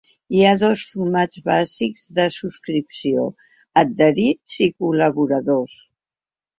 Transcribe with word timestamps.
Hi 0.35 0.39
ha 0.43 0.53
dos 0.61 0.85
formats 0.93 1.43
bàsics 1.49 2.07
de 2.21 2.27
subscripció: 2.37 3.29
adherits 3.85 4.59
i 4.71 4.75
col·laboradors. 4.83 5.83